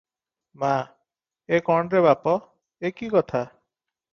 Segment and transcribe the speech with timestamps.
[0.63, 0.69] ମା-
[1.57, 2.33] ଏ କଣ ରେ ବାପ!
[2.89, 3.47] ଏ କି କଥା?